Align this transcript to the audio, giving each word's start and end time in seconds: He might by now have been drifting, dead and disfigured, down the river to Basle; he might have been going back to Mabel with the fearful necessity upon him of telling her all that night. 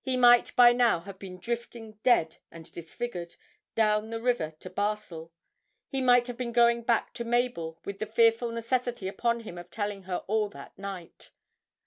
He 0.00 0.16
might 0.16 0.56
by 0.56 0.72
now 0.72 1.00
have 1.00 1.18
been 1.18 1.36
drifting, 1.38 1.98
dead 2.02 2.38
and 2.50 2.72
disfigured, 2.72 3.36
down 3.74 4.08
the 4.08 4.18
river 4.18 4.50
to 4.60 4.70
Basle; 4.70 5.30
he 5.90 6.00
might 6.00 6.26
have 6.26 6.38
been 6.38 6.52
going 6.52 6.80
back 6.84 7.12
to 7.12 7.22
Mabel 7.26 7.78
with 7.84 7.98
the 7.98 8.06
fearful 8.06 8.50
necessity 8.50 9.08
upon 9.08 9.40
him 9.40 9.58
of 9.58 9.70
telling 9.70 10.04
her 10.04 10.24
all 10.26 10.48
that 10.48 10.78
night. 10.78 11.32